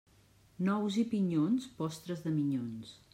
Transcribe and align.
Nous 0.69 0.97
i 1.01 1.03
pinyons, 1.11 1.69
postres 1.83 2.25
de 2.25 2.37
minyons. 2.39 2.95